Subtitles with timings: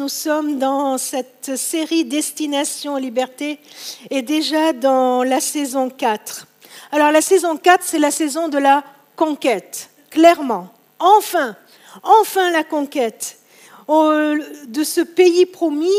[0.00, 3.58] Nous sommes dans cette série Destination Liberté
[4.10, 6.46] et déjà dans la saison 4.
[6.92, 8.84] Alors la saison 4, c'est la saison de la
[9.16, 10.68] conquête, clairement.
[11.00, 11.56] Enfin,
[12.04, 13.40] enfin la conquête
[13.88, 15.90] de ce pays promis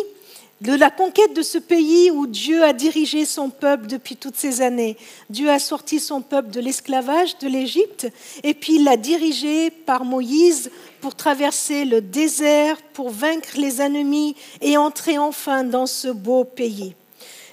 [0.62, 4.62] de la conquête de ce pays où Dieu a dirigé son peuple depuis toutes ces
[4.62, 4.98] années.
[5.30, 8.07] Dieu a sorti son peuple de l'esclavage de l'Égypte
[8.43, 10.70] et puis il l'a dirigé par Moïse
[11.00, 16.94] pour traverser le désert, pour vaincre les ennemis et entrer enfin dans ce beau pays.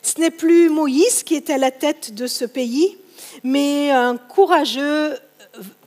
[0.02, 2.96] Ce n'est plus Moïse qui est à la tête de ce pays,
[3.44, 5.16] mais un courageux,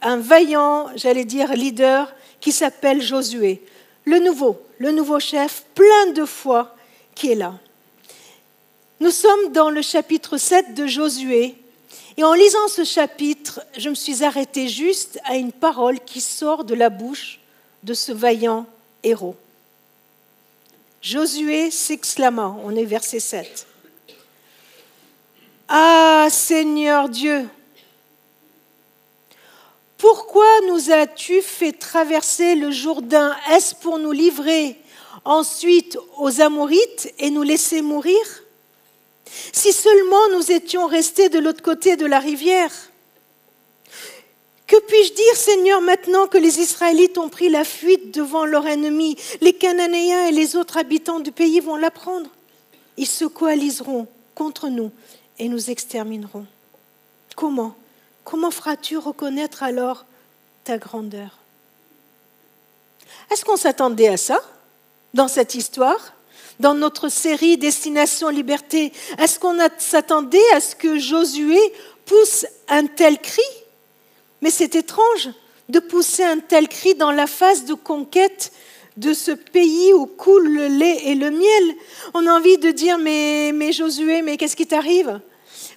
[0.02, 3.62] un vaillant, j'allais dire, leader qui s'appelle Josué.
[4.06, 6.76] Le nouveau, le nouveau chef, plein de foi
[7.20, 7.54] qui est là.
[9.02, 11.56] Nous sommes dans le chapitre 7 de Josué.
[12.16, 16.64] Et en lisant ce chapitre, je me suis arrêtée juste à une parole qui sort
[16.64, 17.40] de la bouche
[17.84, 18.66] de ce vaillant
[19.04, 19.36] héros.
[21.02, 23.68] Josué s'exclama, on est verset 7.
[25.68, 27.48] Ah Seigneur Dieu,
[29.98, 33.36] pourquoi nous as-tu fait traverser le Jourdain?
[33.52, 34.78] Est-ce pour nous livrer
[35.26, 38.22] ensuite aux Amorites et nous laisser mourir?
[39.54, 42.72] Si seulement nous étions restés de l'autre côté de la rivière.
[44.66, 49.16] Que puis-je dire, Seigneur, maintenant que les Israélites ont pris la fuite devant leur ennemi
[49.42, 52.30] Les Cananéens et les autres habitants du pays vont l'apprendre?
[52.98, 54.92] Ils se coaliseront contre nous
[55.40, 56.46] et nous extermineront.
[57.36, 57.76] Comment?
[58.24, 60.06] Comment feras-tu reconnaître alors
[60.64, 61.38] ta grandeur?
[63.32, 64.42] Est-ce qu'on s'attendait à ça?
[65.14, 66.14] Dans cette histoire,
[66.60, 71.60] dans notre série Destination Liberté Est-ce qu'on s'attendait à ce que Josué
[72.06, 73.42] pousse un tel cri?
[74.42, 75.30] Mais c'est étrange
[75.70, 78.52] de pousser un tel cri dans la phase de conquête
[78.98, 81.76] de ce pays où coule le lait et le miel.
[82.14, 85.22] On a envie de dire, mais, mais Josué, mais qu'est-ce qui t'arrive?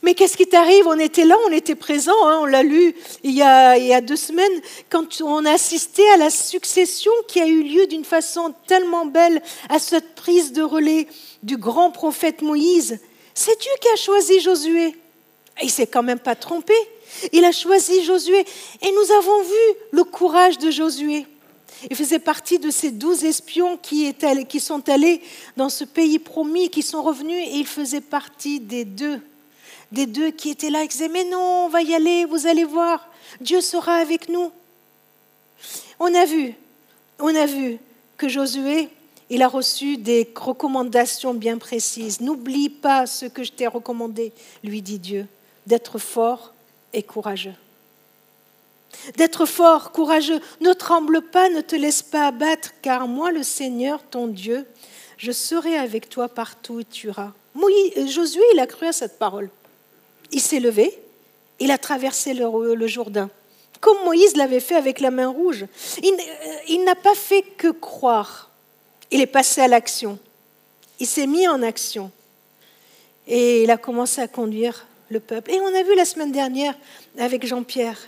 [0.03, 0.87] Mais qu'est-ce qui t'arrive?
[0.89, 4.61] On était là, on était présent, hein, on l'a lu il y, a, deux semaines,
[4.91, 9.41] quand on a assisté à la succession qui a eu lieu d'une façon tellement belle
[9.69, 11.07] à cette prise de relais
[11.45, 12.99] du grand prophète Moïse.
[13.33, 14.97] C'est Dieu qui a choisi Josué.
[15.63, 16.75] il s'est quand même pas trompé.
[17.33, 18.45] Il a choisi Josué.
[18.83, 21.27] Et nous avons vu le courage de Josué.
[21.91, 25.21] Il faisait partie de ces douze espions qui, étaient, qui sont allés
[25.57, 29.21] dans ce pays promis, qui sont revenus, et il faisait partie des deux
[29.93, 32.65] des deux qui étaient là qui disaient, mais non, on va y aller, vous allez
[32.65, 33.07] voir,
[33.41, 34.51] Dieu sera avec nous.
[36.01, 36.55] On a vu,
[37.19, 37.79] on a vu
[38.17, 38.89] que Josué,
[39.31, 42.21] il a reçu des recommandations bien précises.
[42.21, 44.33] N'oublie pas ce que je t'ai recommandé,
[44.65, 45.27] lui dit Dieu,
[45.67, 46.53] d'être fort
[46.93, 47.55] et courageux.
[49.17, 54.03] D'être fort, courageux, ne tremble pas, ne te laisse pas abattre, car moi, le Seigneur,
[54.11, 54.67] ton Dieu,
[55.17, 57.33] je serai avec toi partout où tu iras.
[58.07, 59.51] Josué, il a cru à cette parole
[60.33, 60.99] il s'est levé,
[61.61, 63.31] il a traversé le, Jourdain,
[63.81, 65.67] comme Moïse l'avait fait avec la main rouge.
[66.03, 68.51] Il, euh, il n'a pas fait que croire,
[69.11, 70.19] il est passé à l'action.
[70.99, 72.11] Il s'est mis en action
[73.27, 75.53] et il a commencé à conduire le peuple.
[75.53, 76.75] Et on a vu la semaine dernière
[77.19, 77.99] avec Jean-Pierre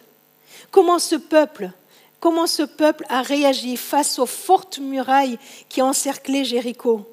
[0.75, 1.71] comment ce peuple,
[2.19, 7.09] comment ce peuple a réagi face aux fortes murailles qui encerclaient Jéricho.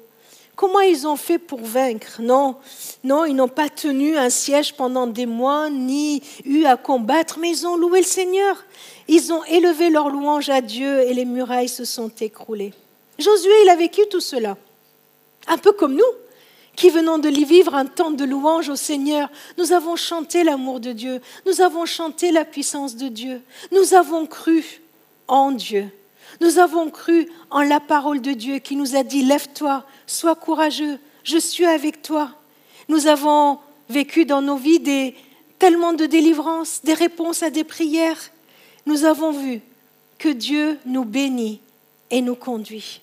[0.54, 2.20] Comment ils ont fait pour vaincre?
[2.20, 2.56] Non,
[3.04, 7.50] non, ils n'ont pas tenu un siège pendant des mois, ni eu à combattre, mais
[7.50, 8.64] ils ont loué le Seigneur.
[9.08, 12.74] Ils ont élevé leur louange à Dieu et les murailles se sont écroulées.
[13.18, 14.56] Josué, il a vécu tout cela,
[15.46, 16.02] un peu comme nous,
[16.76, 19.30] qui venons de vivre un temps de louange au Seigneur.
[19.58, 24.26] Nous avons chanté l'amour de Dieu, nous avons chanté la puissance de Dieu, nous avons
[24.26, 24.82] cru
[25.28, 25.88] en Dieu.
[26.40, 30.98] Nous avons cru en la parole de Dieu qui nous a dit, lève-toi, sois courageux,
[31.24, 32.30] je suis avec toi.
[32.88, 33.58] Nous avons
[33.88, 35.14] vécu dans nos vies des,
[35.58, 38.30] tellement de délivrances, des réponses à des prières.
[38.86, 39.60] Nous avons vu
[40.18, 41.60] que Dieu nous bénit
[42.10, 43.00] et nous conduit.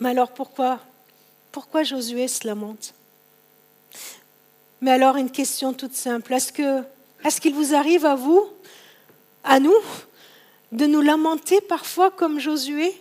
[0.00, 0.80] Mais alors pourquoi
[1.52, 2.92] Pourquoi Josué se lamente?
[4.80, 6.34] Mais alors une question toute simple.
[6.34, 6.82] Est-ce que
[7.24, 8.46] est-ce qu'il vous arrive à vous,
[9.42, 9.74] à nous,
[10.70, 12.94] de nous lamenter parfois comme Josué?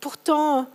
[0.00, 0.66] Pourtant,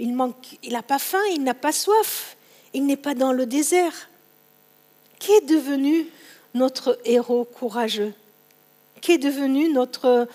[0.00, 2.36] il n'a pas faim, il n'a pas soif,
[2.72, 4.08] il n'est pas dans le désert.
[5.18, 6.06] Qui est devenu
[6.54, 8.14] notre héros courageux?
[9.00, 10.28] Qui est devenu notre,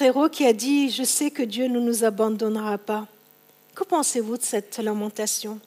[0.00, 3.06] héros qui a dit Je sais que Dieu ne nous abandonnera pas?
[3.74, 5.58] Que pensez-vous de cette lamentation?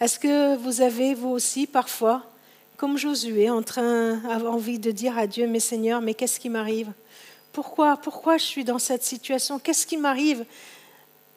[0.00, 2.22] Est-ce que vous avez, vous aussi, parfois,
[2.76, 5.60] comme Josué, en train, envie de dire à Dieu, mais
[6.02, 6.92] mais qu'est-ce qui m'arrive?
[7.56, 9.58] Pourquoi Pourquoi je suis dans cette situation?
[9.58, 10.44] Qu'est-ce qui m'arrive?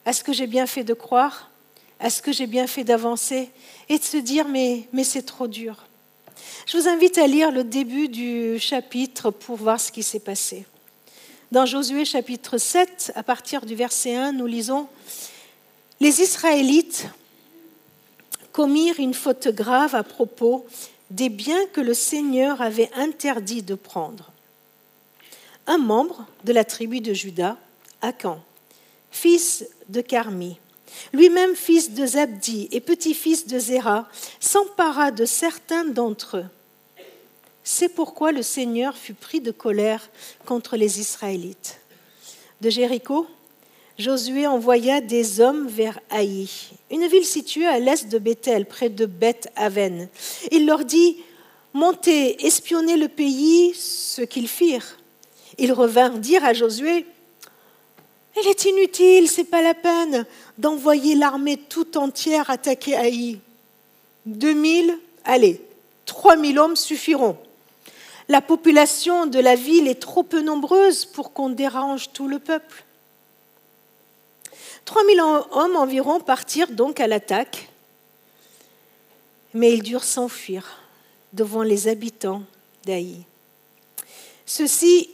[0.05, 1.49] Est-ce que j'ai bien fait de croire?
[2.01, 3.49] Est-ce que j'ai bien fait d'avancer?
[3.87, 5.85] Et de se dire, mais, mais c'est trop dur.
[6.65, 10.65] Je vous invite à lire le début du chapitre pour voir ce qui s'est passé.
[11.53, 14.89] Dans Josué chapitre 7, à partir du verset 1, nous lisons
[16.01, 17.07] Les Israélites
[18.51, 20.67] commirent une faute grave à propos
[21.11, 24.33] des biens que le Seigneur avait interdit de prendre.
[25.69, 27.55] Un membre de la tribu de Juda,
[28.01, 28.41] Akan,
[29.11, 30.57] fils de Carmi,
[31.13, 34.07] lui-même fils de Zabdi et petit-fils de Zéra,
[34.39, 36.45] s'empara de certains d'entre eux.
[37.63, 40.09] C'est pourquoi le Seigneur fut pris de colère
[40.43, 41.79] contre les Israélites.
[42.61, 43.27] De Jéricho,
[43.99, 46.49] Josué envoya des hommes vers Haï,
[46.89, 50.09] une ville située à l'est de Bethel, près de Beth Aven.
[50.51, 51.17] Il leur dit
[51.73, 54.98] Montez, espionnez le pays, ce qu'ils firent.
[55.59, 57.05] Ils revinrent dire à Josué
[58.41, 60.25] Il est inutile, c'est pas la peine
[60.57, 63.39] d'envoyer l'armée tout entière attaquer Haï.
[64.25, 65.61] Deux mille, allez,
[66.05, 67.37] trois mille hommes suffiront.
[68.29, 72.85] La population de la ville est trop peu nombreuse pour qu'on dérange tout le peuple.
[74.85, 75.21] 3000
[75.51, 77.69] hommes environ partirent donc à l'attaque,
[79.53, 80.79] mais ils durent s'enfuir
[81.33, 82.43] devant les habitants
[82.85, 83.17] d'Aï.
[84.45, 85.09] Ceux-ci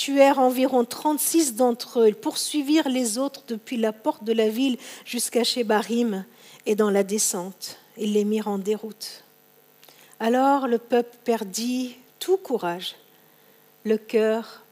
[0.00, 2.08] tuèrent environ 36 d'entre eux.
[2.08, 6.24] Ils poursuivirent les autres depuis la porte de la ville jusqu'à Shebarim
[6.64, 7.76] et dans la descente.
[7.98, 9.24] Ils les mirent en déroute.
[10.18, 12.96] Alors le peuple perdit tout courage.
[13.84, 14.62] Le cœur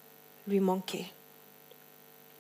[0.47, 1.07] lui manquait.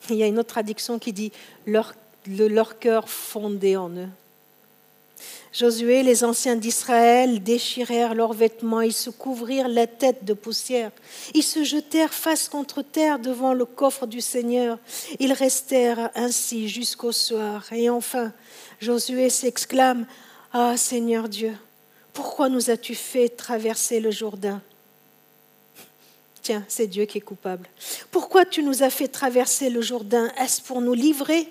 [0.08, 1.30] Il y a une autre traduction qui dit
[1.66, 4.08] leur cœur fondé en eux.
[5.52, 10.90] Josué, les anciens d'Israël déchirèrent leurs vêtements, ils se couvrirent la tête de poussière,
[11.34, 14.78] ils se jetèrent face contre terre devant le coffre du Seigneur,
[15.18, 17.64] ils restèrent ainsi jusqu'au soir.
[17.72, 18.32] Et enfin,
[18.78, 20.06] Josué s'exclame,
[20.52, 21.54] Ah Seigneur Dieu,
[22.12, 24.60] pourquoi nous as-tu fait traverser le Jourdain?
[26.42, 27.68] Tiens, c'est Dieu qui est coupable.
[28.10, 30.30] Pourquoi tu nous as fait traverser le Jourdain?
[30.38, 31.48] Est-ce pour nous livrer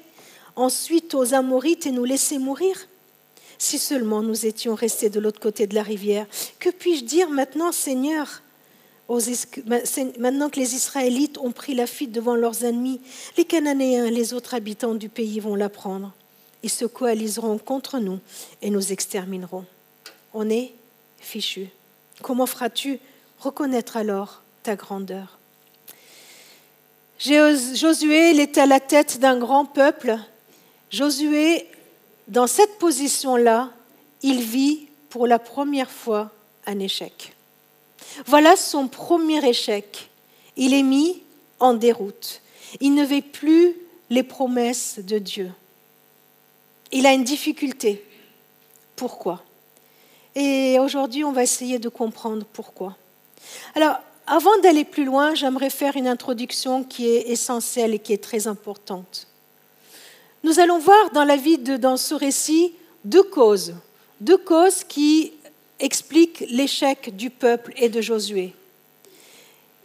[0.56, 2.88] ensuite aux Amorites et nous laisser mourir?
[3.58, 6.28] Si seulement nous étions restés de l'autre côté de la rivière.
[6.60, 8.44] Que puis-je dire maintenant, Seigneur?
[10.20, 13.00] Maintenant que les Israélites ont pris la fuite devant leurs ennemis,
[13.38, 16.14] les Cananéens, les autres habitants du pays vont la prendre.
[16.62, 18.20] Ils se coaliseront contre nous
[18.62, 19.66] et nous extermineront.
[20.34, 20.74] On est
[21.20, 21.70] fichus.
[22.22, 23.00] Comment feras-tu
[23.40, 25.40] reconnaître alors ta grandeur?
[27.20, 30.18] Josué, il est à la tête d'un grand peuple
[30.90, 31.68] Josué,
[32.28, 33.72] dans cette position-là,
[34.22, 36.32] il vit pour la première fois
[36.66, 37.34] un échec.
[38.26, 40.10] Voilà son premier échec.
[40.56, 41.22] Il est mis
[41.60, 42.42] en déroute.
[42.82, 43.76] Il ne vit plus
[44.10, 45.52] les promesses de Dieu.
[46.92, 48.04] Il a une difficulté.
[48.96, 49.44] Pourquoi?
[50.36, 52.96] Et aujourd'hui, on va essayer de comprendre pourquoi.
[53.76, 58.24] Alors, avant d'aller plus loin, j'aimerais faire une introduction qui est essentielle et qui est
[58.24, 59.28] très importante.
[60.44, 62.74] Nous allons voir dans ce récit
[63.04, 63.74] deux causes,
[64.22, 65.34] deux causes qui
[65.80, 68.54] expliquent l'échec du peuple et de Josué.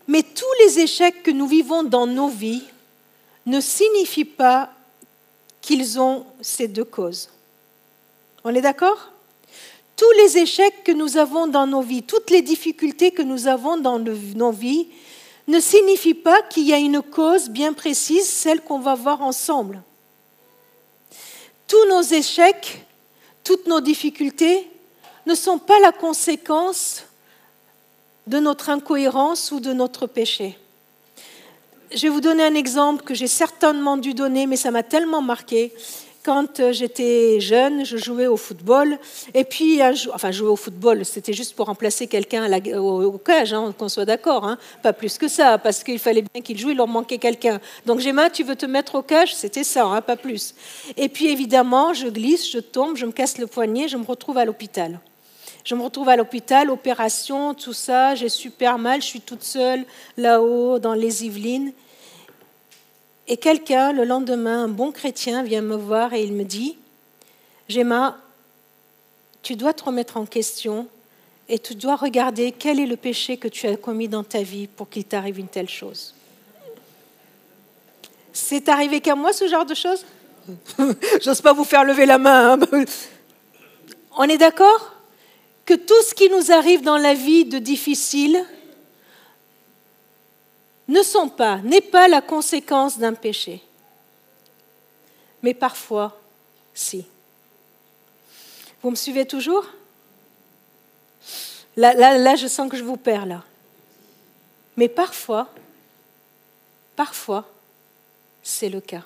[0.06, 2.64] Mais tous les échecs que nous vivons dans nos vies
[3.46, 4.70] ne signifient pas
[5.60, 7.31] qu'ils ont ces deux causes.
[8.44, 9.10] On est d'accord?
[9.96, 13.76] Tous les échecs que nous avons dans nos vies, toutes les difficultés que nous avons
[13.76, 14.88] dans nos vies,
[15.46, 19.82] ne signifient pas qu'il y a une cause bien précise, celle qu'on va voir ensemble
[21.72, 22.84] tous nos échecs,
[23.44, 24.69] toutes nos difficultés
[25.24, 27.05] ne sont pas la conséquence
[28.26, 30.58] de notre incohérence ou de notre péché.
[31.91, 35.22] Je vais vous donner un exemple que j'ai certainement dû donner, mais ça m'a tellement
[35.22, 35.72] marqué
[36.22, 38.98] quand euh, j'étais jeune, je jouais au football.
[39.34, 39.81] Et puis,
[40.12, 42.48] enfin, jouer au football, c'était juste pour remplacer quelqu'un
[42.79, 46.43] au, cage, hein, qu'on soit d'accord, hein, pas plus que ça, parce qu'il fallait bien
[46.43, 47.60] qu'il joue, il leur manquait quelqu'un.
[47.86, 49.34] Donc, Gemma, tu veux te mettre au cage?
[49.34, 50.55] C'était ça, hein, pas plus.
[50.96, 54.38] Et puis, évidemment, je glisse, je tombe, je me casse le poignet, je me retrouve
[54.38, 55.00] à l'hôpital.
[55.64, 59.84] Je me retrouve à l'hôpital, opération, tout ça, j'ai super mal, je suis toute seule
[60.17, 61.72] là-haut dans les Yvelines.
[63.29, 66.76] Et quelqu'un, le lendemain, un bon chrétien, vient me voir et il me dit,
[67.69, 68.19] Gemma,
[69.43, 70.86] tu dois te remettre en question
[71.48, 74.67] et tu dois regarder quel est le péché que tu as commis dans ta vie
[74.67, 76.14] pour qu'il t'arrive une telle chose.
[78.32, 80.05] C'est arrivé qu'à moi ce genre de choses?
[81.22, 82.55] J'ose pas vous faire lever la main.
[82.55, 82.84] Hein.
[84.17, 84.94] On est d'accord?
[85.64, 88.44] Que tout ce qui nous arrive dans la vie de difficile,
[90.89, 93.62] ne sont pas, n'est pas la conséquence d'un péché.
[95.43, 96.20] Mais parfois,
[96.74, 97.06] si.
[98.82, 99.67] Vous me suivez toujours?
[101.77, 103.43] Là, là, je sens que je vous perds là.
[104.77, 105.48] Mais parfois,
[106.96, 107.48] parfois,
[108.43, 109.03] c'est le cas.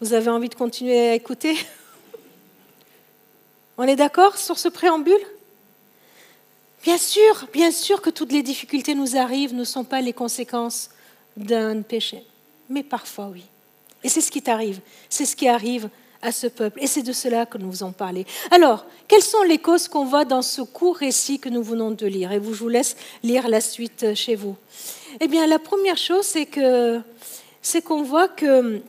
[0.00, 1.56] Vous avez envie de continuer à écouter?
[3.78, 5.24] On est d'accord sur ce préambule?
[6.86, 10.88] Bien sûr, bien sûr que toutes les difficultés nous arrivent ne sont pas les conséquences
[11.36, 12.22] d'un péché.
[12.70, 13.42] Mais parfois, oui.
[14.04, 14.78] Et c'est ce qui t'arrive.
[15.08, 15.88] C'est ce qui arrive
[16.22, 16.78] à ce peuple.
[16.80, 18.24] Et c'est de cela que nous vous en parlons.
[18.52, 22.06] Alors, quelles sont les causes qu'on voit dans ce court récit que nous venons de
[22.06, 22.30] lire?
[22.30, 24.54] Et je vous laisse lire la suite chez vous.
[25.18, 27.00] Eh bien, la première chose, c'est que
[27.62, 28.80] c'est qu'on voit que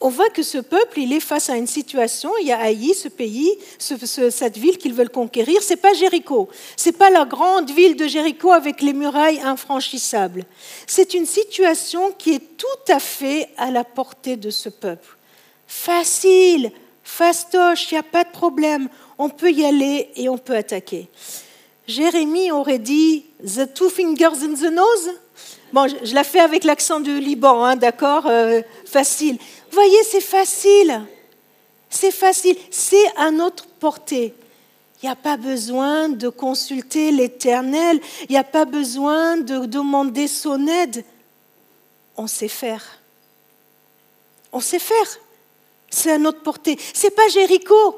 [0.00, 2.30] on voit que ce peuple, il est face à une situation.
[2.40, 5.60] Il y a Haï, ce pays, cette ville qu'ils veulent conquérir.
[5.60, 6.48] C'est pas Jéricho.
[6.76, 10.44] C'est pas la grande ville de Jéricho avec les murailles infranchissables.
[10.86, 15.16] C'est une situation qui est tout à fait à la portée de ce peuple.
[15.66, 16.70] Facile,
[17.02, 18.88] fastoche, il n'y a pas de problème.
[19.18, 21.08] On peut y aller et on peut attaquer.
[21.88, 25.10] Jérémie aurait dit The two fingers in the nose.
[25.72, 29.38] Bon, je, la fais avec l'accent du Liban, hein, d'accord euh, Facile.
[29.70, 31.02] Voyez, c'est facile.
[31.90, 32.56] C'est facile.
[32.70, 34.34] C'est à notre portée.
[35.02, 38.00] Il n'y a pas besoin de consulter l'Éternel.
[38.28, 41.04] Il n'y a pas besoin de demander son aide.
[42.16, 42.84] On sait faire.
[44.52, 45.18] On sait faire.
[45.88, 46.78] C'est à notre portée.
[46.92, 47.96] C'est pas Jéricho.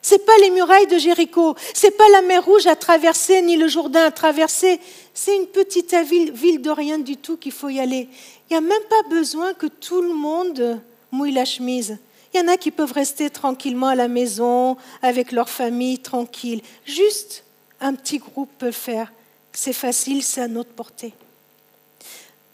[0.00, 1.54] C'est pas les murailles de Jéricho.
[1.74, 4.80] C'est pas la mer Rouge à traverser ni le Jourdain à traverser.
[5.14, 8.08] C'est une petite ville, ville de rien du tout qu'il faut y aller.
[8.48, 11.98] Il n'y a même pas besoin que tout le monde mouille la chemise.
[12.32, 16.62] Il y en a qui peuvent rester tranquillement à la maison, avec leur famille, tranquille.
[16.86, 17.44] Juste
[17.80, 19.12] un petit groupe peut le faire.
[19.52, 21.12] C'est facile, c'est à notre portée.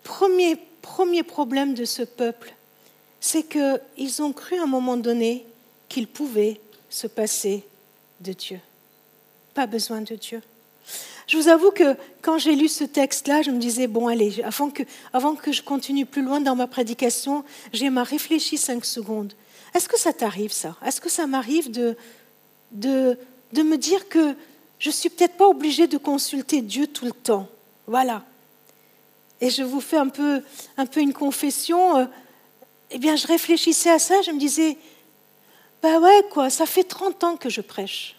[0.03, 2.55] Premier, premier problème de ce peuple,
[3.21, 5.47] c'est qu'ils ont cru à un moment donné
[5.89, 6.61] qu'ils pouvaient
[6.91, 7.63] se passer
[8.21, 8.59] de Dieu.
[9.55, 10.43] Pas besoin de Dieu.
[11.29, 14.71] Je vous avoue que quand j'ai lu ce texte-là, je me disais, bon, allez, avant
[14.71, 14.83] que,
[15.13, 17.45] avant que je continue plus loin dans ma prédication,
[17.75, 19.35] j'ai m'a réfléchi cinq secondes.
[19.75, 20.75] Est-ce que ça t'arrive, ça?
[20.85, 21.97] Est-ce que ça m'arrive de,
[22.73, 23.19] de,
[23.53, 24.35] de me dire que
[24.79, 27.47] je ne suis peut-être pas obligée de consulter Dieu tout le temps?
[27.87, 28.25] Voilà.
[29.43, 30.43] Et je vous fais un peu,
[30.79, 31.99] un peu une confession.
[31.99, 32.05] Euh,
[32.91, 34.79] eh bien, je réfléchissais à ça, je me disais,
[35.83, 38.18] bah ouais, quoi, ça fait 30 ans que je prêche.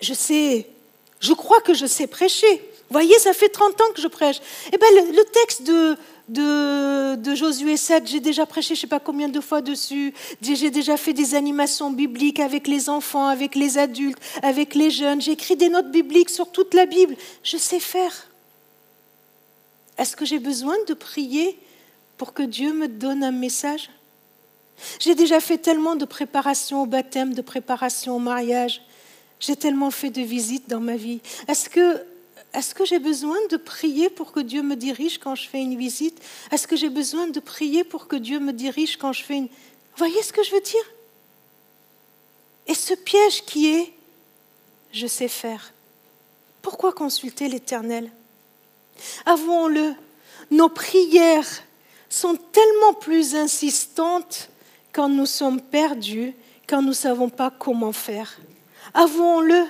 [0.00, 0.66] Je sais,
[1.20, 2.62] je crois que je sais prêcher.
[2.90, 4.40] Vous voyez, ça fait 30 ans que je prêche.
[4.72, 5.96] Eh bien, le, texte de,
[7.16, 10.12] de, Josué 7, j'ai déjà prêché je ne sais pas combien de fois dessus.
[10.42, 15.20] J'ai déjà fait des animations bibliques avec les enfants, avec les adultes, avec les jeunes.
[15.20, 17.16] J'ai écrit des notes bibliques sur toute la Bible.
[17.42, 18.28] Je sais faire.
[19.96, 21.58] Est-ce que j'ai besoin de prier
[22.18, 23.90] pour que Dieu me donne un message?
[24.98, 28.82] J'ai déjà fait tellement de préparation au baptême, de préparation au mariage.
[29.46, 31.20] J'ai tellement fait de visites dans ma vie.
[31.48, 32.02] Est-ce que,
[32.54, 35.76] est que j'ai besoin de prier pour que Dieu me dirige quand je fais une
[35.76, 36.18] visite?
[36.50, 39.48] Est-ce que j'ai besoin de prier pour que Dieu me dirige quand je fais une...
[39.48, 40.84] Vous voyez ce que je veux dire?
[42.66, 43.92] Et ce piège qui est,
[44.92, 45.74] je sais faire.
[46.62, 48.10] Pourquoi consulter l'Éternel?
[49.26, 49.94] Avouons-le,
[50.50, 51.62] nos prières
[52.08, 54.48] sont tellement plus insistantes
[54.90, 56.32] quand nous sommes perdus,
[56.66, 58.38] quand nous ne savons pas comment faire.
[58.94, 59.64] Avouons-le,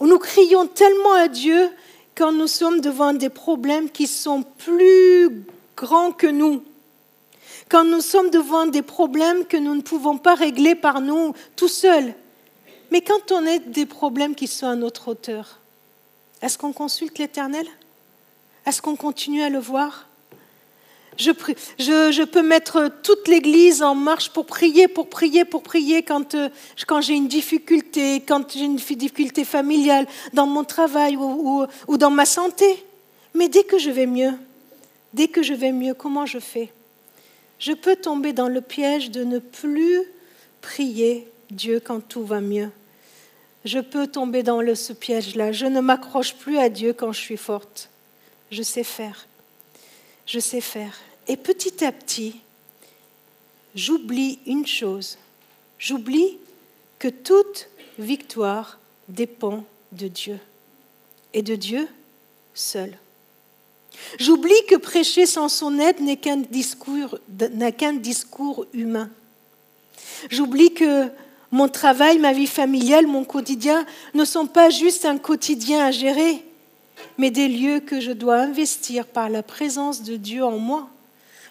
[0.00, 1.70] nous crions tellement à Dieu
[2.14, 5.44] quand nous sommes devant des problèmes qui sont plus
[5.76, 6.62] grands que nous.
[7.68, 11.68] Quand nous sommes devant des problèmes que nous ne pouvons pas régler par nous tout
[11.68, 12.14] seuls.
[12.90, 15.58] Mais quand on est des problèmes qui sont à notre hauteur,
[16.42, 17.66] est-ce qu'on consulte l'Éternel?
[18.66, 20.06] Est-ce qu'on continue à le voir?
[21.18, 26.48] Je, peux mettre toute l'Église en marche pour prier, pour prier, pour prier quand, euh,
[26.86, 32.26] quand j'ai une difficulté, quand j'ai une difficulté familiale, dans mon travail ou, dans ma
[32.26, 32.84] santé.
[33.34, 34.32] Mais dès que je vais mieux,
[35.12, 36.72] dès que je vais mieux, comment je fais?
[37.58, 40.02] Je peux tomber dans le piège de ne plus
[40.60, 42.70] prier Dieu quand tout va mieux.
[43.64, 45.52] Je peux tomber dans ce piège-là.
[45.52, 47.88] Je ne m'accroche plus à Dieu quand je suis forte.
[48.50, 49.26] Je sais faire
[50.26, 50.92] je sais faire.
[51.28, 52.36] Et petit à petit,
[53.74, 55.18] j'oublie une chose.
[55.78, 56.38] J'oublie
[56.98, 57.68] que toute
[57.98, 58.78] victoire
[59.08, 60.38] dépend de Dieu
[61.34, 61.88] et de Dieu
[62.54, 62.96] seul.
[64.18, 67.18] J'oublie que prêcher sans son aide n'est qu'un discours,
[67.78, 69.10] qu'un discours humain.
[70.30, 71.08] J'oublie que
[71.50, 76.44] mon travail, ma vie familiale, mon quotidien ne sont pas juste un quotidien à gérer,
[77.18, 80.88] mais des lieux que je dois investir par la présence de Dieu en moi,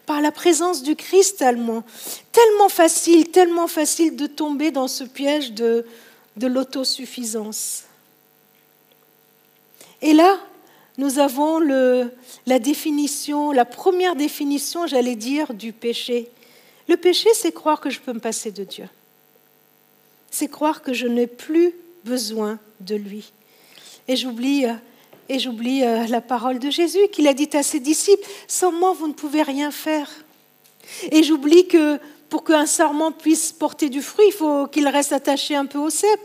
[0.05, 1.83] par la présence du Christ allemand.
[2.31, 5.85] Tellement facile, tellement facile de tomber dans ce piège de,
[6.41, 7.83] l'autosuffisance.
[10.01, 10.37] Et là,
[10.97, 16.29] nous avons la définition, la première définition, j'allais dire, du péché.
[16.87, 18.87] Le péché, c'est croire que je peux me passer de Dieu.
[20.29, 23.31] C'est croire que je n'ai plus besoin de lui.
[24.07, 24.73] Et j'oublie, euh,
[25.29, 28.93] et j'oublie euh, la parole de Jésus qu'il a dit à ses disciples, sans moi,
[28.93, 30.09] vous ne pouvez rien faire.
[31.11, 35.55] Et j'oublie que pour qu'un sarment puisse porter du fruit, il faut qu'il reste attaché
[35.55, 36.19] un peu au cep.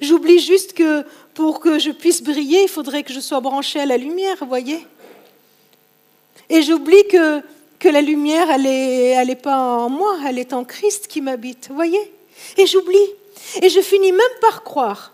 [0.00, 1.04] J'oublie juste que
[1.34, 4.86] pour que je puisse briller, il faudrait que je sois branché à la lumière, voyez
[6.50, 7.40] Et j'oublie que,
[7.78, 11.20] que la lumière, elle n'est elle est pas en moi, elle est en Christ qui
[11.20, 12.12] m'habite, voyez
[12.56, 12.96] Et j'oublie.
[13.60, 15.12] Et je finis même par croire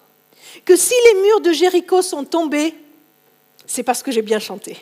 [0.64, 2.74] que si les murs de Jéricho sont tombés,
[3.66, 4.78] c'est parce que j'ai bien chanté.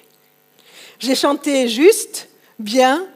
[0.99, 3.07] J'ai chanté juste, bien,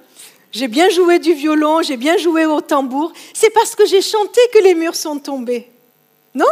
[0.52, 3.12] j'ai bien joué du violon, j'ai bien joué au tambour.
[3.32, 5.70] C'est parce que j'ai chanté que les murs sont tombés.
[6.34, 6.46] Non?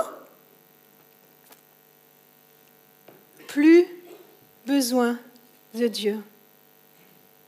[3.49, 3.87] Plus
[4.67, 5.19] besoin
[5.75, 6.19] de Dieu.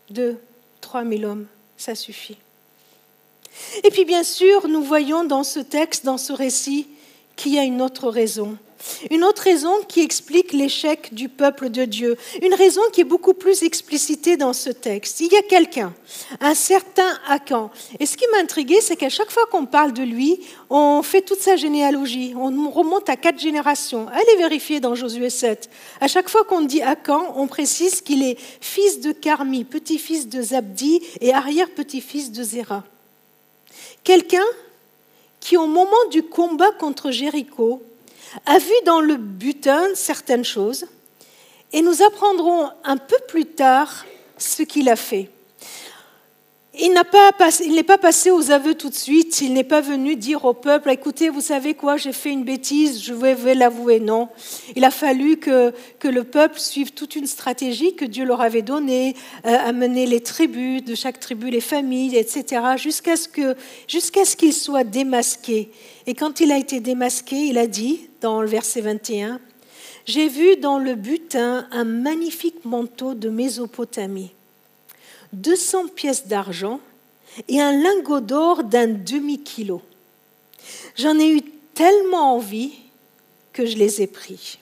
[0.09, 0.39] Deux,
[0.81, 2.37] trois mille hommes, ça suffit.
[3.85, 6.89] Et puis bien sûr, nous voyons dans ce texte, dans ce récit,
[7.41, 8.59] qu'il y a une autre raison.
[9.11, 12.17] Une autre raison qui explique l'échec du peuple de Dieu.
[12.43, 15.21] Une raison qui est beaucoup plus explicitée dans ce texte.
[15.21, 15.95] Il y a quelqu'un,
[16.41, 17.71] un certain Akan.
[17.99, 21.23] Et ce qui m'a intrigué, c'est qu'à chaque fois qu'on parle de lui, on fait
[21.23, 22.35] toute sa généalogie.
[22.37, 24.07] On remonte à quatre générations.
[24.09, 25.71] Allez vérifier dans Josué 7.
[26.03, 30.43] À chaque fois qu'on dit Akan, on précise qu'il est fils de Carmi, petit-fils de
[30.43, 32.85] Zabdi et arrière-petit-fils de Zéra.
[34.05, 34.45] Quelqu'un
[35.41, 37.83] qui, au moment du combat contre Jéricho,
[38.47, 40.87] a vu dans le butin certaines choses,
[41.73, 44.05] et nous apprendrons un peu plus tard
[44.39, 45.31] ce qu'il a fait.
[46.79, 50.55] Il n'est pas passé aux aveux tout de suite, il n'est pas venu dire au
[50.55, 53.99] peuple, écoutez, vous savez quoi, j'ai fait une bêtise, je vais l'avouer.
[53.99, 54.29] Non,
[54.77, 55.73] il a fallu que,
[56.05, 60.85] le peuple suive toute une stratégie que Dieu leur avait donnée, euh, amener les tribus,
[60.85, 63.57] de chaque tribu les familles, etc., jusqu'à ce qu'il
[63.89, 65.71] jusqu'à ce qu'il soit démasqué.
[66.07, 69.41] Et quand il a été démasqué, il a dit, dans le verset 21,
[70.07, 74.33] J'ai vu dans le butin un magnifique manteau de Mésopotamie
[75.33, 76.81] 200 pièces d'argent
[77.49, 79.83] et un lingot d'or d'un demi-kilo.
[80.97, 81.43] J'en ai eu
[81.75, 82.73] tellement envie
[83.53, 84.59] que je les ai pris.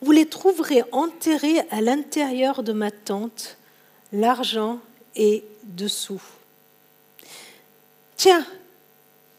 [0.00, 3.56] Vous les trouverez enterrés à l'intérieur de ma tente,
[4.12, 4.80] l'argent
[5.14, 6.22] est dessous.
[8.16, 8.44] Tiens,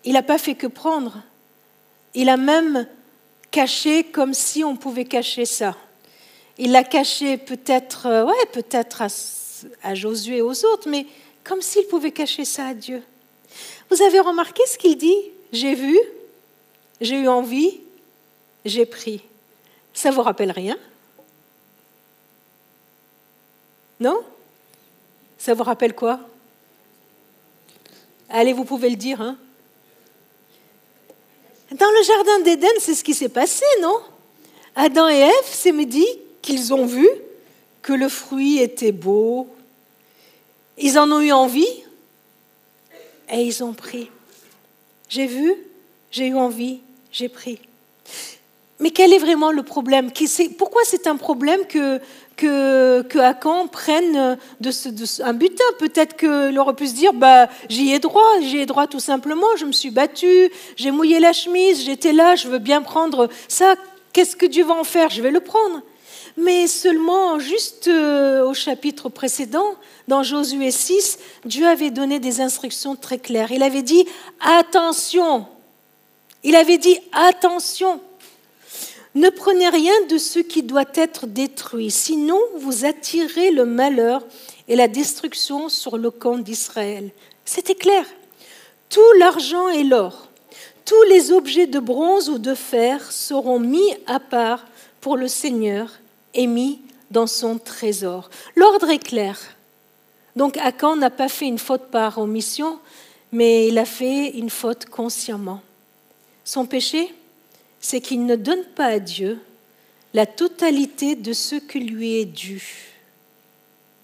[0.05, 1.21] il n'a pas fait que prendre,
[2.13, 2.87] il a même
[3.51, 5.75] caché comme si on pouvait cacher ça.
[6.57, 9.09] Il l'a caché peut-être, euh, ouais, peut-être à
[9.81, 11.05] à Josué et aux autres, mais
[11.43, 13.01] comme s'il pouvait cacher ça à Dieu.
[13.89, 15.31] Vous avez remarqué ce qu'il dit?
[15.51, 15.97] J'ai vu,
[17.01, 17.81] j'ai eu envie,
[18.65, 19.21] j'ai pris.
[19.93, 20.77] Ça vous rappelle rien?
[23.99, 24.21] Non?
[25.37, 26.19] Ça vous rappelle quoi?
[28.29, 29.21] Allez, vous pouvez le dire.
[29.21, 29.37] Hein
[31.71, 33.99] Dans le jardin d'Éden, c'est ce qui s'est passé, non?
[34.75, 36.07] Adam et Ève, c'est dit
[36.41, 37.07] qu'ils ont vu
[37.83, 39.47] que le fruit était beau,
[40.79, 41.83] ils en ont eu envie
[43.31, 44.09] et ils ont pris.
[45.09, 45.53] J'ai vu,
[46.09, 46.79] j'ai eu envie,
[47.11, 47.59] j'ai pris.
[48.79, 50.11] Mais quel est vraiment le problème
[50.57, 51.99] Pourquoi c'est un problème que,
[52.35, 57.93] que, que prenne de ce, un butin Peut-être qu'il aurait pu se dire bah, j'y
[57.93, 61.83] ai droit, j'y ai droit tout simplement, je me suis battu, j'ai mouillé la chemise,
[61.83, 63.75] j'étais là, je veux bien prendre ça.
[64.13, 65.09] Qu'est-ce que Dieu va en faire?
[65.09, 65.81] Je vais le prendre
[66.37, 69.75] mais seulement juste euh, au chapitre précédent,
[70.07, 73.51] dans Josué 6, Dieu avait donné des instructions très claires.
[73.51, 74.05] Il avait dit
[74.39, 75.45] attention.
[76.43, 78.01] Il avait dit attention.
[79.15, 84.25] Ne prenez rien de ce qui doit être détruit, sinon vous attirez le malheur
[84.67, 87.11] et la destruction sur le camp d'Israël.
[87.45, 88.05] C'était clair.
[88.89, 90.29] Tout l'argent et l'or,
[90.85, 94.65] tous les objets de bronze ou de fer seront mis à part
[94.99, 95.89] pour le Seigneur
[96.33, 98.29] est mis dans son trésor.
[98.55, 99.39] L'ordre est clair.
[100.35, 102.79] Donc Akan n'a pas fait une faute par omission,
[103.31, 105.61] mais il a fait une faute consciemment.
[106.43, 107.13] Son péché,
[107.79, 109.39] c'est qu'il ne donne pas à Dieu
[110.13, 112.93] la totalité de ce qui lui est dû.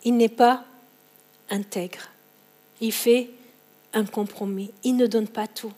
[0.04, 0.66] Il n'est pas
[1.50, 2.10] intègre.
[2.82, 3.30] Il fait
[3.94, 4.72] un compromis.
[4.84, 5.74] Il ne donne pas tout.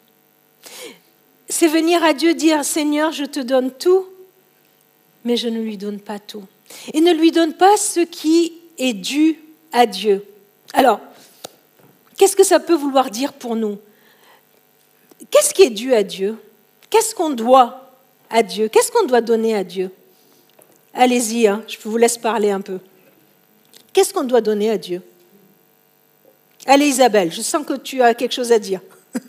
[1.50, 4.06] C'est venir à Dieu dire, Seigneur, je te donne tout,
[5.24, 6.44] mais je ne lui donne pas tout.
[6.94, 9.40] Et ne lui donne pas ce qui est dû
[9.72, 10.26] à Dieu.
[10.74, 11.00] Alors,
[12.18, 13.78] qu'est-ce que ça peut vouloir dire pour nous?
[15.30, 16.38] Qu'est-ce qui est dû à Dieu?
[16.90, 17.92] Qu'est-ce qu'on doit
[18.30, 18.68] à Dieu?
[18.68, 19.92] Qu'est-ce qu'on doit donner à Dieu?
[20.94, 22.80] Allez-y, hein, je vous laisse parler un peu.
[23.94, 25.02] Qu'est-ce qu'on doit donner à Dieu?
[26.66, 28.82] Allez Isabelle, je sens que tu as quelque chose à dire.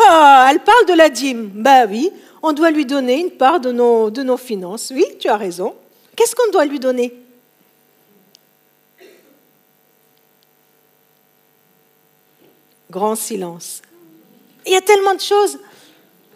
[0.00, 1.50] Ah, elle parle de la dîme.
[1.52, 4.92] Ben oui, on doit lui donner une part de nos, finances.
[4.94, 5.74] Oui, tu as raison.
[6.16, 7.14] Qu'est-ce qu'on doit lui donner?
[12.90, 13.82] Grand silence.
[14.66, 15.58] Il y a tellement de choses.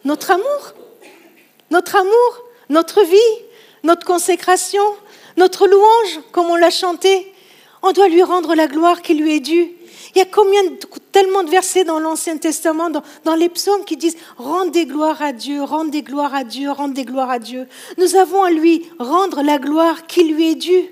[0.05, 0.75] Notre amour,
[1.71, 3.45] notre amour, notre vie,
[3.85, 4.83] notre consécration,
[5.37, 7.33] notre louange, comme on l'a chanté.
[7.83, 9.73] On doit lui rendre la gloire qui lui est due.
[10.15, 10.61] Il y a combien
[11.12, 12.91] tellement de versets dans l'Ancien Testament,
[13.25, 17.31] dans, les psaumes qui disent Rendez gloire à Dieu, rendez gloire à Dieu, rendez gloire
[17.31, 17.67] à Dieu.
[17.99, 20.87] Nous avons à lui rendre la gloire qui lui est due.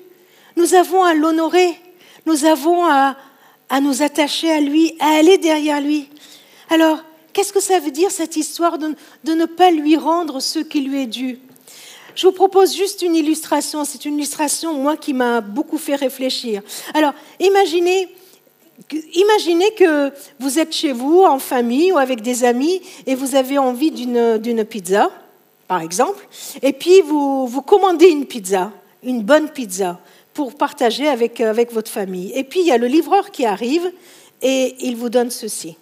[0.56, 1.78] Nous avons à l'honorer.
[2.26, 3.16] Nous avons à,
[3.80, 6.08] nous attacher à lui, à aller derrière lui.
[6.68, 8.94] Alors, qu'est-ce que ça veut dire cette histoire de,
[9.24, 11.38] de ne pas lui rendre ce qui lui est dû?
[12.14, 13.84] Je vous propose juste une illustration.
[13.84, 16.62] C'est une illustration, moi, qui m'a beaucoup fait réfléchir.
[16.94, 18.08] Alors, imaginez,
[19.14, 23.58] imaginez que vous êtes chez vous, en famille ou avec des amis, et vous avez
[23.58, 25.10] envie d'une pizza,
[25.68, 26.26] par exemple,
[26.62, 30.00] et puis vous, commandez une pizza, une bonne pizza,
[30.34, 32.32] pour partager avec, avec votre famille.
[32.34, 33.90] Et puis, il y a le livreur qui arrive,
[34.42, 35.76] et il vous donne ceci.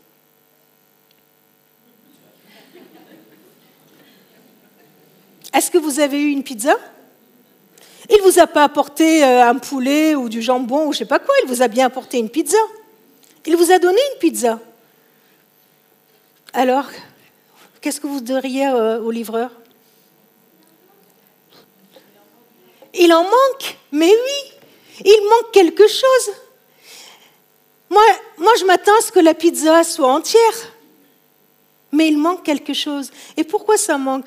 [5.54, 6.76] Est-ce que vous avez eu une pizza?
[8.10, 10.98] Il ne vous a pas apporté euh, un poulet ou du jambon ou je ne
[11.00, 12.56] sais pas quoi, il vous a bien apporté une pizza.
[13.48, 14.60] Il vous a donné une pizza.
[16.52, 16.84] Alors,
[17.80, 19.50] qu'est-ce que vous diriez euh, au livreur?
[22.92, 24.52] Il en manque, mais oui,
[25.02, 26.34] il manque quelque chose.
[27.88, 28.02] Moi,
[28.58, 30.72] je m'attends à ce que la pizza soit entière,
[31.90, 33.10] mais il manque quelque chose.
[33.38, 34.26] Et pourquoi ça manque?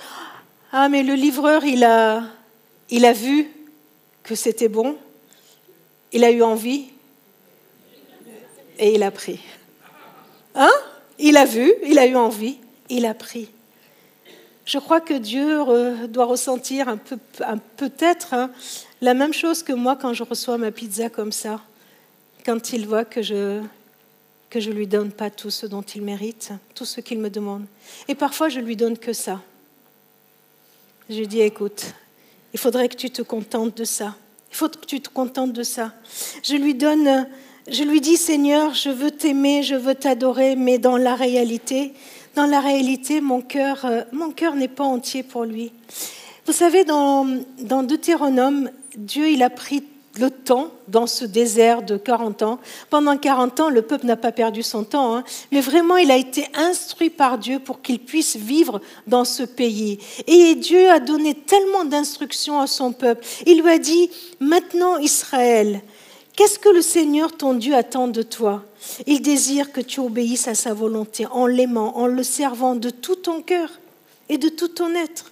[0.71, 3.51] Ah, mais le livreur, il a vu
[4.23, 4.97] que c'était bon,
[6.11, 6.90] il a eu envie
[8.81, 9.39] et il a pris.
[10.55, 10.71] Hein?
[11.17, 12.57] Il a vu, il a eu envie,
[12.89, 13.47] il a pris.
[14.65, 17.17] Je crois que Dieu doit ressentir un peu,
[17.77, 18.51] peut-être hein,
[18.99, 21.61] la même chose que moi quand je reçois ma pizza comme ça,
[22.45, 23.61] quand il voit que je
[24.51, 27.65] que je lui donne pas tout ce dont il mérite, tout ce qu'il me demande.
[28.09, 29.41] Et parfois, je lui donne que ça.
[31.09, 31.93] Je dis, écoute,
[32.53, 34.13] il faudrait que tu te contentes de ça.
[34.51, 35.93] Il faut que tu te contentes de ça.
[36.43, 37.29] Je lui donne,
[37.69, 41.93] je lui dis, Seigneur, je veux t'aimer, je veux t'adorer, mais dans la réalité,
[42.35, 45.71] dans la réalité, mon cœur, euh, mon cœur n'est pas entier pour lui.
[46.45, 47.25] Vous savez, dans,
[47.59, 49.83] Deutéronome, Dieu, il a pris
[50.19, 52.59] le temps dans ce désert de 40 ans.
[52.89, 55.23] Pendant 40 ans, le peuple n'a pas perdu son temps, hein.
[55.51, 59.99] mais vraiment, il a été instruit par Dieu pour qu'il puisse vivre dans ce pays.
[60.27, 63.25] Et Dieu a donné tellement d'instructions à son peuple.
[63.45, 65.81] Il lui a dit, maintenant Israël,
[66.35, 68.63] qu'est-ce que le Seigneur ton Dieu attend de toi?
[69.07, 73.15] Il désire que tu obéisses à sa volonté en l'aimant, en le servant de tout
[73.15, 73.69] ton cœur
[74.29, 75.31] et de tout ton être.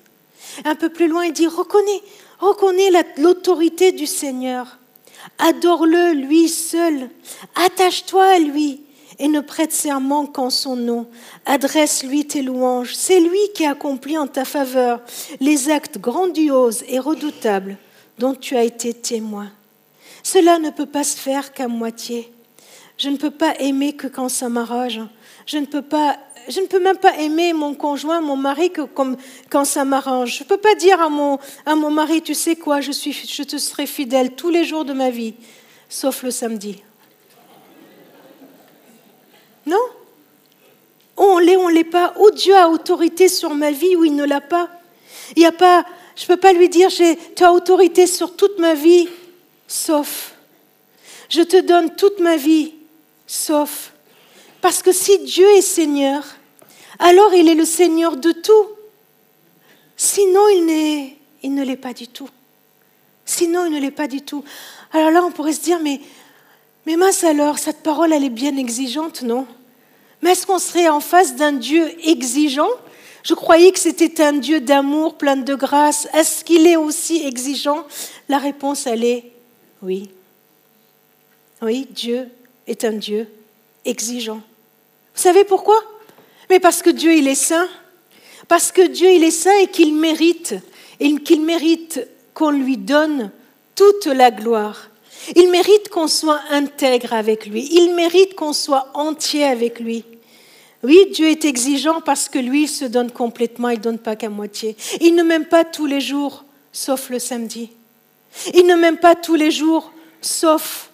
[0.66, 2.02] Un peu plus loin, il dit, reconnais,
[2.40, 4.78] Reconnais l'autorité du Seigneur.
[5.40, 7.10] Adore-le, lui seul.
[7.56, 8.82] Attache-toi à lui
[9.20, 11.08] et ne prête serment qu'en son nom.
[11.46, 12.96] Adresse-lui tes louanges.
[12.96, 15.02] C'est lui qui accomplit en ta faveur
[15.42, 17.76] les actes grandioses et redoutables
[18.18, 19.52] dont tu as été témoin.
[20.24, 22.32] Cela ne peut pas se faire qu'à moitié.
[22.98, 25.00] Je ne peux pas aimer que quand ça m'arrange.
[25.46, 28.82] Je ne peux pas je ne peux même pas aimer mon conjoint, mon mari, que
[28.82, 29.18] comme,
[29.50, 30.38] quand ça m'arrange.
[30.38, 33.14] Je ne peux pas dire à mon, à mon mari, tu sais quoi, je, suis,
[33.14, 35.36] je te serai fidèle tous les jours de ma vie,
[35.88, 36.82] sauf le samedi.
[39.66, 39.78] Non?
[41.18, 42.14] On l'est, on l'est pas.
[42.20, 44.70] Ou Dieu a autorité sur ma vie ou il ne l'a pas?
[45.36, 48.58] Il y a pas, je ne peux pas lui dire, tu as autorité sur toute
[48.58, 49.08] ma vie,
[49.70, 50.34] sauf.
[51.30, 52.74] Je te donne toute ma vie,
[53.26, 53.94] sauf.
[54.60, 56.24] Parce que si Dieu est Seigneur,
[56.98, 58.68] alors il est le Seigneur de tout.
[59.96, 62.30] Sinon, il, il ne l'est pas du tout.
[63.24, 64.44] Sinon, il ne l'est pas du tout.
[64.92, 66.02] Alors là, on pourrait se dire, mais,
[66.86, 69.46] mais mince alors, cette parole, elle est bien exigeante, non?
[70.22, 72.70] Mais est-ce qu'on serait en face d'un Dieu exigeant?
[73.24, 76.08] Je croyais que c'était un Dieu d'amour, plein de grâce.
[76.14, 77.86] Est-ce qu'il est aussi exigeant?
[78.28, 79.32] La réponse, elle est
[79.82, 80.10] oui.
[81.92, 82.28] Dieu
[82.68, 83.28] est un Dieu
[83.86, 84.42] exigeant.
[85.16, 85.82] Vous savez pourquoi?
[86.50, 87.68] Mais parce que Dieu, il est saint.
[88.48, 90.56] Parce que Dieu, il est saint et qu'il mérite.
[91.00, 93.32] et qu'il mérite qu'on lui donne
[93.76, 94.90] toute la gloire.
[95.36, 97.68] Il mérite qu'on soit intègre avec lui.
[97.72, 100.06] Il mérite qu'on soit entier avec lui.
[100.82, 104.16] Oui, Dieu est exigeant parce que lui, il se donne complètement, il ne donne pas
[104.16, 104.78] qu'à moitié.
[105.02, 107.72] Il ne m'aime pas tous les jours, sauf le samedi.
[108.54, 110.90] Il ne m'aime pas tous les jours, sauf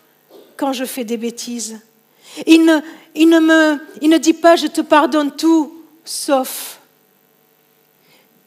[0.57, 1.79] quand je fais des bêtises.
[2.45, 6.79] Il ne, me, il ne dit pas je te pardonne tout, sauf.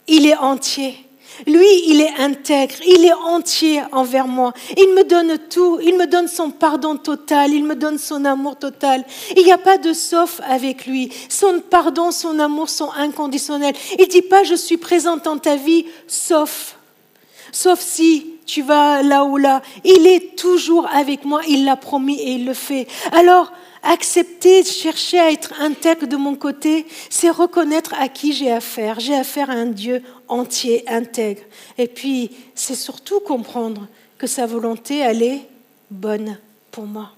[0.07, 1.05] Il est entier.
[1.47, 4.53] Lui, il est intègre, il est entier envers moi.
[4.77, 8.57] Il me donne tout, il me donne son pardon total, il me donne son amour
[8.57, 9.05] total.
[9.37, 11.13] Il n'y a pas de sauf avec lui.
[11.29, 13.75] Son pardon, son amour sont inconditionnels.
[13.99, 16.77] Il ne dit pas je suis présent dans ta vie, sauf.
[17.53, 19.63] Sauf si tu vas là ou là.
[19.85, 22.89] Il est toujours avec moi, il l'a promis et il le fait.
[23.13, 28.99] Alors, accepter, chercher à être intègre de mon côté, c'est reconnaître à qui j'ai affaire.
[28.99, 31.43] J'ai affaire à un Dieu entier, intègre.
[31.77, 35.47] Et puis, c'est surtout comprendre que sa volonté, elle est
[35.91, 36.39] bonne
[36.71, 37.11] pour moi.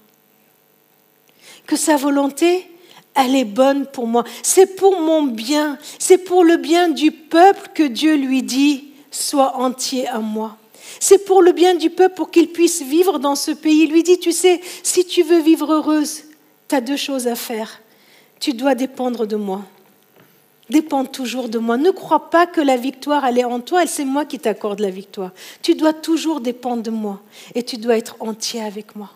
[1.65, 2.69] Que sa volonté,
[3.15, 4.25] elle est bonne pour moi.
[4.43, 5.77] C'est pour mon bien.
[5.97, 10.57] C'est pour le bien du peuple que Dieu lui dit, sois entier à moi.
[10.99, 13.83] C'est pour le bien du peuple, pour qu'il puisse vivre dans ce pays.
[13.83, 16.23] Il lui dit, tu sais, si tu veux vivre heureuse,
[16.67, 17.81] tu as deux choses à faire.
[18.39, 19.63] Tu dois dépendre de moi.
[20.69, 21.77] Dépends toujours de moi.
[21.77, 24.89] Ne crois pas que la victoire, elle est en toi, c'est moi qui t'accorde la
[24.89, 25.31] victoire.
[25.61, 27.21] Tu dois toujours dépendre de moi
[27.55, 29.09] et tu dois être entier avec moi.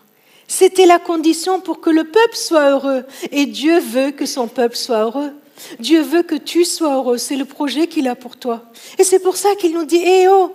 [0.48, 3.04] C'était la condition pour que le peuple soit heureux.
[3.32, 5.32] Et Dieu veut que son peuple soit heureux.
[5.80, 7.18] Dieu veut que tu sois heureux.
[7.18, 8.62] C'est le projet qu'il a pour toi.
[8.98, 10.52] Et c'est pour ça qu'il nous dit, eh oh,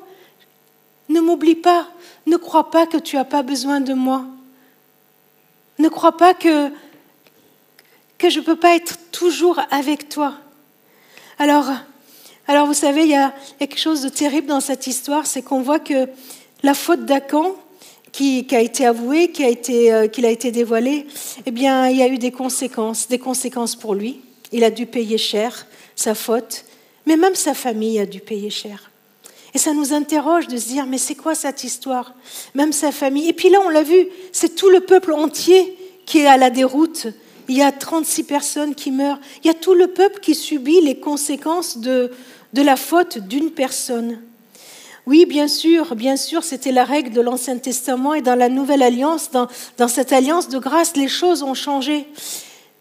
[1.32, 1.88] ne m'oublie pas.
[2.26, 4.26] Ne crois pas que tu n'as pas besoin de moi.
[5.80, 6.72] Ne crois pas que
[8.18, 10.36] que je ne peux pas être toujours avec toi.
[11.40, 11.72] Alors,
[12.48, 15.64] alors vous savez, il y, a, quelque chose de terrible dans cette histoire, c'est qu'on
[15.64, 16.08] voit que
[16.62, 17.56] la faute d'Acan,
[18.12, 21.08] qui, a été avouée, qui a été, euh, qu'il a été dévoilée,
[21.48, 24.22] eh bien, il y a eu des conséquences, des conséquences pour lui.
[24.52, 25.66] Il a dû payer cher
[25.96, 26.66] sa faute,
[27.08, 28.91] mais même sa famille a dû payer cher.
[29.54, 32.14] Et ça nous interroge de se dire, mais c'est quoi cette histoire?
[32.56, 33.28] Même sa famille.
[33.28, 36.50] Et puis là, on l'a vu, c'est tout le peuple entier qui est à la
[36.50, 37.08] déroute
[37.52, 40.80] il y a 36 personnes qui meurent, il y a tout le peuple qui subit
[40.80, 42.10] les conséquences de,
[42.54, 44.22] de la faute d'une personne.
[45.06, 48.82] Oui, bien sûr, bien sûr, c'était la règle de l'Ancien Testament et dans la Nouvelle
[48.82, 52.08] Alliance, dans, dans cette alliance de grâce, les choses ont changé.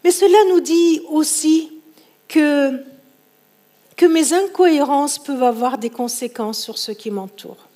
[0.05, 1.71] Mais cela nous dit aussi
[2.29, 2.79] que,
[3.95, 7.67] que mes incohérences peuvent avoir des conséquences sur ceux qui m'entourent.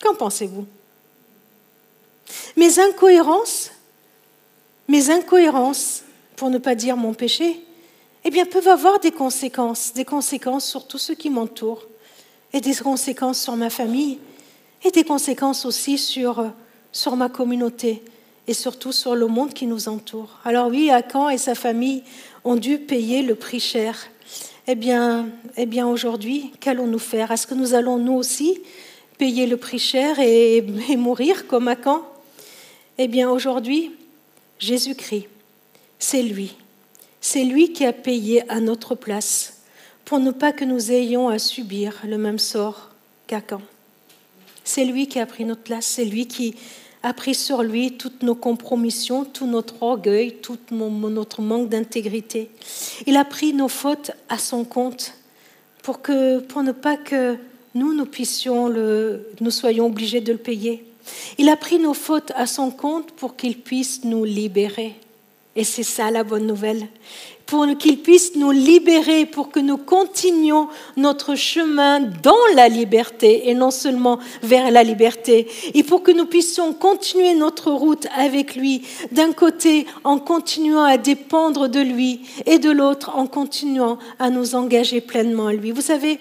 [0.00, 0.66] Qu'en pensez-vous?
[2.56, 3.70] Mes incohérences,
[4.86, 6.02] mes incohérences
[6.36, 7.64] pour ne pas dire mon péché,
[8.24, 11.86] eh bien, peuvent avoir des conséquences, des conséquences sur tous ceux qui m'entourent,
[12.52, 14.18] et des conséquences sur ma famille,
[14.84, 16.44] et des conséquences aussi sur,
[16.92, 18.02] sur ma communauté,
[18.46, 20.38] et surtout sur le monde qui nous entoure.
[20.44, 22.02] Alors oui, Akan et sa famille
[22.44, 23.96] ont dû payer le prix cher.
[24.70, 27.30] Eh bien, eh bien aujourd'hui, qu'allons-nous faire?
[27.32, 28.60] Est-ce que nous allons nous aussi
[29.16, 32.02] payer le prix cher et, et mourir comme Akan
[32.98, 33.92] Eh bien, aujourd'hui,
[34.58, 35.26] Jésus-Christ
[35.98, 36.54] c'est lui.
[37.20, 39.62] C'est lui qui a payé à notre place
[40.04, 42.90] pour ne pas que nous ayons à subir le même sort
[43.26, 43.60] qu'Acan.
[44.64, 46.54] C'est lui qui a pris notre place, c'est lui qui
[47.02, 52.50] a pris sur lui toutes nos compromissions, tout notre orgueil, tout notre manque d'intégrité.
[53.06, 55.14] Il a pris nos fautes à son compte
[55.82, 57.36] pour, que, pour ne pas que
[57.74, 58.06] nous, nous
[59.40, 60.84] nous soyons obligés de le payer.
[61.38, 64.94] Il a pris nos fautes à son compte pour qu'il puisse nous libérer.
[65.58, 66.86] Et c'est ça la bonne nouvelle.
[67.44, 73.54] Pour qu'il puisse nous libérer, pour que nous continuions notre chemin dans la liberté et
[73.54, 75.48] non seulement vers la liberté.
[75.74, 80.96] Et pour que nous puissions continuer notre route avec lui, d'un côté en continuant à
[80.96, 85.72] dépendre de lui et de l'autre en continuant à nous engager pleinement à lui.
[85.72, 86.20] Vous savez,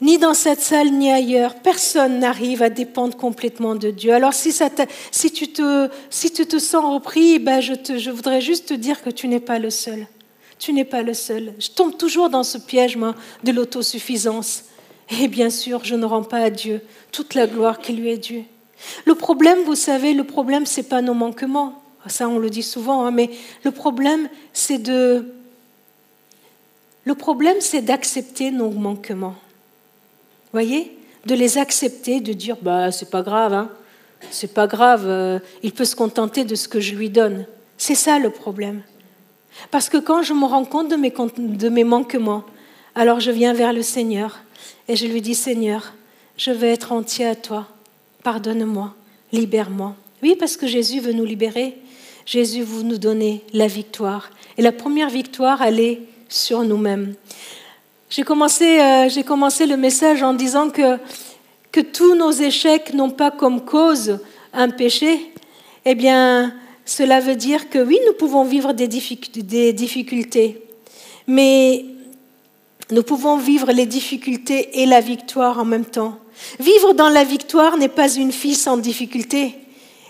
[0.00, 4.12] ni dans cette salle ni ailleurs, personne n'arrive à dépendre complètement de Dieu.
[4.12, 9.26] Alors si, tu, te, sens repris, ben je, je voudrais juste te dire que tu
[9.26, 10.06] n'es pas le seul.
[10.58, 11.54] Tu n'es pas le seul.
[11.58, 14.64] Je tombe toujours dans ce piège moi, de l'autosuffisance.
[15.20, 16.82] Et bien sûr, je ne rends pas à Dieu
[17.12, 18.44] toute la gloire qui lui est due.
[19.06, 21.82] Le problème, vous savez, le problème, c'est pas nos manquements.
[22.06, 23.30] Ça, on le dit souvent, hein, mais
[23.64, 25.34] le problème, c'est de,
[27.04, 29.36] le problème, c'est d'accepter nos manquements
[30.56, 33.70] voyez De les accepter, de dire bah c'est pas grave, hein.
[34.30, 37.46] c'est pas grave, euh, il peut se contenter de ce que je lui donne.
[37.76, 38.82] C'est ça le problème.
[39.70, 42.44] Parce que quand je me rends compte de mes, de mes manquements,
[42.94, 44.38] Alors je viens vers le Seigneur
[44.88, 45.92] et je lui dis, Seigneur,
[46.38, 47.68] je veux être entier à toi.
[48.22, 48.94] Pardonne-moi,
[49.32, 49.94] libère-moi.
[50.22, 51.76] Oui, parce que Jésus veut nous libérer.
[52.24, 54.30] Jésus veut nous donner la victoire.
[54.56, 57.14] Et la première victoire, elle est sur nous-mêmes.
[58.08, 60.98] J'ai commencé, euh, j'ai commencé le message en disant que,
[61.92, 64.20] tous nos échecs n'ont pas comme cause
[64.54, 65.30] un péché.
[65.84, 66.54] Eh bien,
[66.86, 70.62] cela veut dire que oui, nous pouvons vivre des difficultés,
[71.26, 71.84] mais
[72.90, 76.18] nous pouvons vivre les difficultés et la victoire en même temps.
[76.60, 79.54] Vivre dans la victoire n'est pas une vie sans difficulté,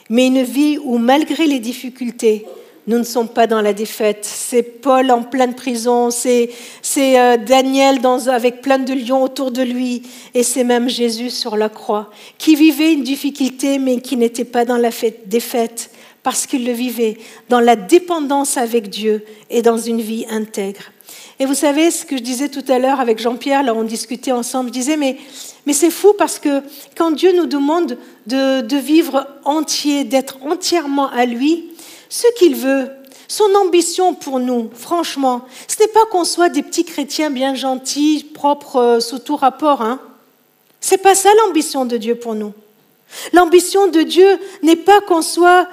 [0.09, 2.47] mais une vie où malgré les difficultés,
[2.87, 4.21] nous ne sommes pas dans la défaite.
[4.23, 6.51] C'est Paul en pleine prison, c'est
[6.99, 10.03] euh, Daniel avec plein de lions autour de lui,
[10.35, 14.65] et c'est même Jésus sur la croix, qui vivait une difficulté, mais qui n'était pas
[14.65, 14.91] dans la
[15.27, 15.91] défaite,
[16.23, 17.19] parce qu'il le vivait
[17.49, 20.93] dans la dépendance avec Dieu et dans une vie intègre.
[21.39, 24.33] Et vous savez ce que je disais tout à l'heure avec Jean-Pierre, là on discutait
[24.33, 25.19] ensemble, je disais, mais,
[25.67, 26.63] mais c'est fou parce que
[26.97, 31.73] quand Dieu nous demande de, de vivre entier, d'être entièrement à lui,
[32.09, 32.91] ce qu'il veut,
[33.29, 38.25] son ambition pour nous, franchement, ce n'est pas qu'on soit des petits chrétiens bien gentils,
[38.35, 39.83] propres euh, sous tout rapport.
[39.83, 40.01] Hein.
[40.81, 42.53] C'est pas ça l'ambition de Dieu pour nous.
[43.33, 45.69] L'ambition de Dieu n'est pas qu'on soit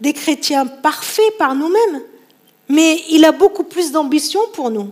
[0.00, 2.02] des chrétiens parfaits par nous-mêmes,
[2.68, 4.90] mais il a beaucoup plus d'ambition pour nous.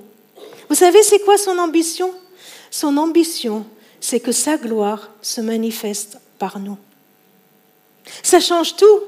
[0.69, 2.13] Vous savez, c'est quoi son ambition?
[2.71, 3.67] Son ambition,
[4.01, 6.79] c'est que sa gloire se manifeste par nous.
[8.23, 9.01] Ça change tout.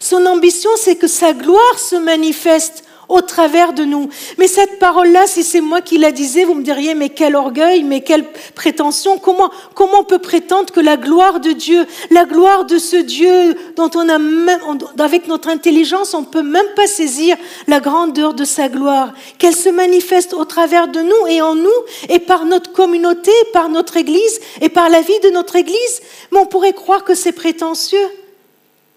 [0.00, 4.08] Son ambition, c'est que sa gloire se manifeste au travers de nous.
[4.38, 7.82] Mais cette parole-là, si c'est moi qui la disais, vous me diriez, mais quel orgueil,
[7.82, 9.18] mais quelle prétention.
[9.18, 13.54] Comment, comment on peut prétendre que la gloire de Dieu, la gloire de ce Dieu
[13.76, 14.58] dont on a même,
[14.98, 17.36] avec notre intelligence, on ne peut même pas saisir
[17.68, 21.68] la grandeur de sa gloire, qu'elle se manifeste au travers de nous et en nous
[22.08, 26.00] et par notre communauté, par notre Église et par la vie de notre Église.
[26.32, 28.08] Mais on pourrait croire que c'est prétentieux.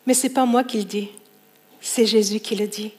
[0.10, 1.08] Mais ce n'est pas moi qui le dis,
[1.82, 2.94] c'est Jésus qui le dit.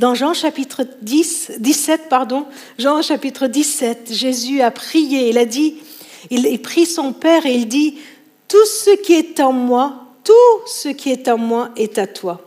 [0.00, 2.46] Dans Jean chapitre 10, 17, pardon,
[2.80, 5.76] Jean chapitre 17, Jésus a prié, il a dit,
[6.30, 7.98] il prie son Père et il dit,
[8.48, 12.40] tout ce qui est en moi, tout ce qui est en moi est à toi.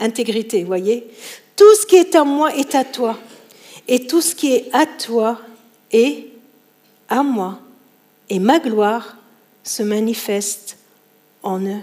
[0.00, 1.06] Intégrité, voyez
[1.54, 3.16] Tout ce qui est en moi est à toi.
[3.86, 5.38] Et tout ce qui est à toi
[5.92, 6.26] est
[7.08, 7.60] à moi.
[8.28, 9.16] Et ma gloire
[9.62, 10.76] se manifeste
[11.44, 11.82] en eux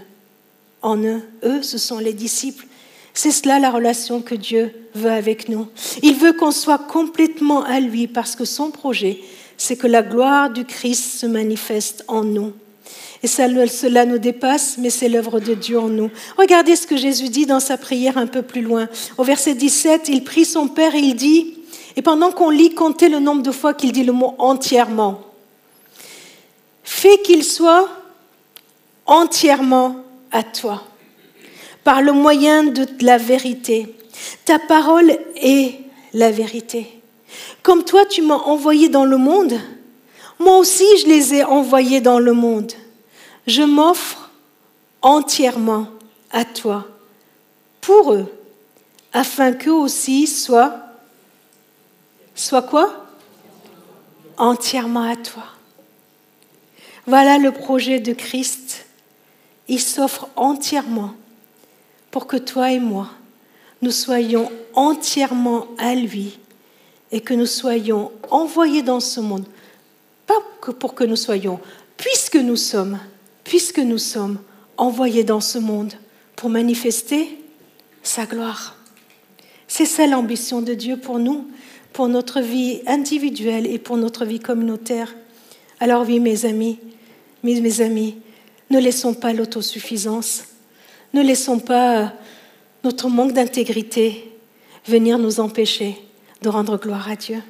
[0.82, 1.22] en eux.
[1.44, 2.66] Eux, ce sont les disciples.
[3.14, 5.66] C'est cela la relation que Dieu veut avec nous.
[6.02, 9.20] Il veut qu'on soit complètement à lui parce que son projet,
[9.56, 12.52] c'est que la gloire du Christ se manifeste en nous.
[13.22, 16.10] Et cela nous dépasse, mais c'est l'œuvre de Dieu en nous.
[16.36, 18.88] Regardez ce que Jésus dit dans sa prière un peu plus loin.
[19.16, 21.58] Au verset 17, il prie son Père et il dit,
[21.94, 25.20] et pendant qu'on lit, comptez le nombre de fois qu'il dit le mot entièrement.
[26.82, 27.88] Fais qu'il soit
[29.06, 29.96] entièrement
[30.32, 30.82] à toi,
[31.84, 33.94] par le moyen de la vérité.
[34.44, 35.78] Ta parole est
[36.12, 37.00] la vérité.
[37.62, 39.58] Comme toi, tu m'as envoyé dans le monde,
[40.38, 42.72] moi aussi je les ai envoyés dans le monde.
[43.46, 44.30] Je m'offre
[45.00, 45.86] entièrement
[46.30, 46.86] à toi,
[47.80, 48.26] pour eux,
[49.12, 50.76] afin qu'eux aussi soient,
[52.34, 53.06] soient quoi?
[54.38, 55.44] Entièrement à toi.
[57.06, 58.86] Voilà le projet de Christ
[59.72, 61.14] il s'offre entièrement
[62.10, 63.08] pour que toi et moi,
[63.80, 66.38] nous soyons entièrement à lui
[67.10, 69.46] et que nous soyons envoyés dans ce monde.
[70.26, 71.58] Pas que pour que nous soyons,
[71.96, 72.98] puisque nous sommes,
[73.44, 74.38] puisque nous sommes
[74.76, 75.94] envoyés dans ce monde
[76.36, 77.38] pour manifester
[78.02, 78.76] sa gloire.
[79.68, 81.46] C'est ça l'ambition de Dieu pour nous,
[81.94, 85.14] pour notre vie individuelle et pour notre vie communautaire.
[85.80, 86.78] Alors oui, mes amis,
[87.42, 88.18] mes, mes amis,
[88.72, 90.44] ne laissons pas l'autosuffisance,
[91.12, 92.14] ne laissons pas
[92.84, 94.32] notre manque d'intégrité
[94.86, 95.96] venir nous empêcher
[96.40, 97.42] de rendre gloire à Dieu.